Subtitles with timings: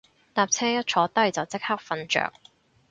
[0.33, 2.33] 搭車一坐低就即刻瞓着